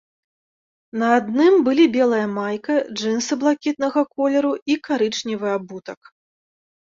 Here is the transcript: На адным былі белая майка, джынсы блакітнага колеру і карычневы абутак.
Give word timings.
На 1.01 1.09
адным 1.17 1.53
былі 1.67 1.85
белая 1.97 2.21
майка, 2.37 2.77
джынсы 3.01 3.33
блакітнага 3.43 3.99
колеру 4.15 4.53
і 4.73 4.79
карычневы 4.89 5.47
абутак. 5.59 5.99